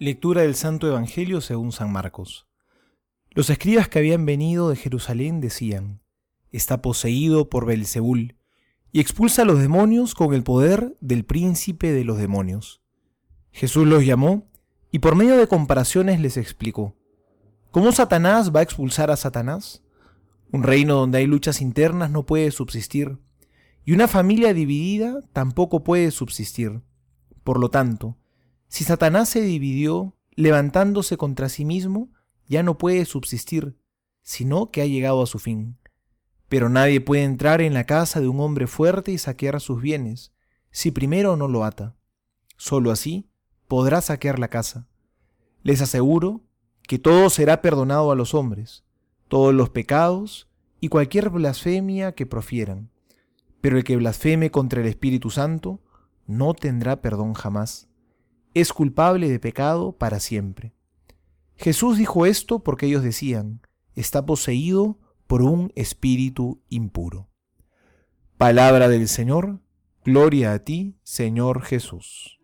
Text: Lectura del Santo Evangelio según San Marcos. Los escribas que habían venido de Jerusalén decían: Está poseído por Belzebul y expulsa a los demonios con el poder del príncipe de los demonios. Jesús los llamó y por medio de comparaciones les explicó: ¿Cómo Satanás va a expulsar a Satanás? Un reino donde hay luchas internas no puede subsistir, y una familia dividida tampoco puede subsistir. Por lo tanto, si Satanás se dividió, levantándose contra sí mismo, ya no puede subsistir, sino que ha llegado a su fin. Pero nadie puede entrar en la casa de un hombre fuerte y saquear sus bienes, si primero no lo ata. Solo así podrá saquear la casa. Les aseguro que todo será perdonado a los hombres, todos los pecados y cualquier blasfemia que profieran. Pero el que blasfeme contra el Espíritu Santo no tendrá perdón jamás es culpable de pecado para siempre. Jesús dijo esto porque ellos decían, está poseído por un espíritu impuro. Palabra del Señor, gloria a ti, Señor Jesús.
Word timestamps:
Lectura 0.00 0.42
del 0.42 0.56
Santo 0.56 0.88
Evangelio 0.88 1.40
según 1.40 1.70
San 1.70 1.92
Marcos. 1.92 2.48
Los 3.30 3.48
escribas 3.48 3.88
que 3.88 4.00
habían 4.00 4.26
venido 4.26 4.68
de 4.68 4.74
Jerusalén 4.74 5.40
decían: 5.40 6.02
Está 6.50 6.82
poseído 6.82 7.48
por 7.48 7.64
Belzebul 7.64 8.36
y 8.90 8.98
expulsa 8.98 9.42
a 9.42 9.44
los 9.44 9.60
demonios 9.60 10.16
con 10.16 10.34
el 10.34 10.42
poder 10.42 10.96
del 11.00 11.24
príncipe 11.24 11.92
de 11.92 12.02
los 12.02 12.18
demonios. 12.18 12.82
Jesús 13.52 13.86
los 13.86 14.04
llamó 14.04 14.50
y 14.90 14.98
por 14.98 15.14
medio 15.14 15.36
de 15.36 15.46
comparaciones 15.46 16.18
les 16.18 16.38
explicó: 16.38 16.96
¿Cómo 17.70 17.92
Satanás 17.92 18.52
va 18.54 18.60
a 18.60 18.64
expulsar 18.64 19.12
a 19.12 19.16
Satanás? 19.16 19.84
Un 20.50 20.64
reino 20.64 20.96
donde 20.96 21.18
hay 21.18 21.26
luchas 21.26 21.60
internas 21.60 22.10
no 22.10 22.26
puede 22.26 22.50
subsistir, 22.50 23.18
y 23.84 23.92
una 23.92 24.08
familia 24.08 24.54
dividida 24.54 25.20
tampoco 25.32 25.84
puede 25.84 26.10
subsistir. 26.10 26.82
Por 27.44 27.60
lo 27.60 27.68
tanto, 27.70 28.18
si 28.74 28.82
Satanás 28.82 29.28
se 29.28 29.40
dividió, 29.40 30.16
levantándose 30.34 31.16
contra 31.16 31.48
sí 31.48 31.64
mismo, 31.64 32.08
ya 32.48 32.64
no 32.64 32.76
puede 32.76 33.04
subsistir, 33.04 33.78
sino 34.20 34.72
que 34.72 34.82
ha 34.82 34.86
llegado 34.86 35.22
a 35.22 35.26
su 35.26 35.38
fin. 35.38 35.78
Pero 36.48 36.68
nadie 36.68 37.00
puede 37.00 37.22
entrar 37.22 37.60
en 37.60 37.72
la 37.72 37.84
casa 37.84 38.20
de 38.20 38.26
un 38.26 38.40
hombre 38.40 38.66
fuerte 38.66 39.12
y 39.12 39.18
saquear 39.18 39.60
sus 39.60 39.80
bienes, 39.80 40.32
si 40.72 40.90
primero 40.90 41.36
no 41.36 41.46
lo 41.46 41.62
ata. 41.62 41.94
Solo 42.56 42.90
así 42.90 43.30
podrá 43.68 44.00
saquear 44.00 44.40
la 44.40 44.48
casa. 44.48 44.88
Les 45.62 45.80
aseguro 45.80 46.40
que 46.82 46.98
todo 46.98 47.30
será 47.30 47.62
perdonado 47.62 48.10
a 48.10 48.16
los 48.16 48.34
hombres, 48.34 48.82
todos 49.28 49.54
los 49.54 49.70
pecados 49.70 50.48
y 50.80 50.88
cualquier 50.88 51.30
blasfemia 51.30 52.16
que 52.16 52.26
profieran. 52.26 52.90
Pero 53.60 53.78
el 53.78 53.84
que 53.84 53.94
blasfeme 53.94 54.50
contra 54.50 54.80
el 54.80 54.88
Espíritu 54.88 55.30
Santo 55.30 55.80
no 56.26 56.54
tendrá 56.54 57.00
perdón 57.02 57.34
jamás 57.34 57.86
es 58.54 58.72
culpable 58.72 59.28
de 59.28 59.40
pecado 59.40 59.92
para 59.92 60.20
siempre. 60.20 60.74
Jesús 61.56 61.98
dijo 61.98 62.26
esto 62.26 62.60
porque 62.60 62.86
ellos 62.86 63.02
decían, 63.02 63.60
está 63.94 64.24
poseído 64.24 64.98
por 65.26 65.42
un 65.42 65.72
espíritu 65.74 66.62
impuro. 66.68 67.28
Palabra 68.38 68.88
del 68.88 69.08
Señor, 69.08 69.60
gloria 70.04 70.52
a 70.52 70.60
ti, 70.60 70.96
Señor 71.02 71.62
Jesús. 71.62 72.40